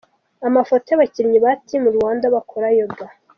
[0.47, 3.05] Amafoto y’abakinnyi ba Team Rwanda bakora Yoga.